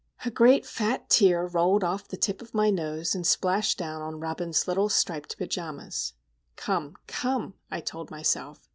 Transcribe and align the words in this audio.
A 0.25 0.31
great 0.31 0.65
fat 0.65 1.11
tear 1.11 1.45
rolled 1.45 1.83
off 1.83 2.07
the 2.07 2.17
tip 2.17 2.41
of 2.41 2.55
my 2.55 2.71
nose, 2.71 3.13
and 3.13 3.23
splashed 3.23 3.77
down 3.77 4.01
on 4.01 4.19
Robin's 4.19 4.67
little 4.67 4.89
striped 4.89 5.37
pajamas. 5.37 6.13
"Come, 6.55 6.95
come," 7.05 7.53
I 7.69 7.81
told 7.81 8.09
myself. 8.09 8.67